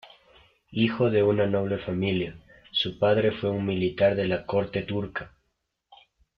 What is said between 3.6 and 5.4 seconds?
militar de la corte turca.